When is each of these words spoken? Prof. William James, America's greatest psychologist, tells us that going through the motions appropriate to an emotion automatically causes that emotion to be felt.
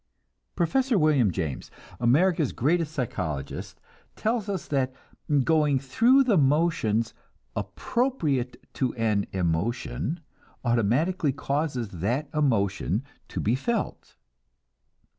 Prof. 0.55 0.89
William 0.89 1.29
James, 1.29 1.69
America's 1.99 2.53
greatest 2.53 2.91
psychologist, 2.91 3.79
tells 4.15 4.49
us 4.49 4.67
that 4.69 4.91
going 5.43 5.77
through 5.77 6.23
the 6.23 6.39
motions 6.39 7.13
appropriate 7.55 8.65
to 8.73 8.95
an 8.95 9.27
emotion 9.31 10.19
automatically 10.65 11.31
causes 11.31 11.89
that 11.89 12.33
emotion 12.33 13.03
to 13.27 13.39
be 13.39 13.53
felt. 13.53 14.15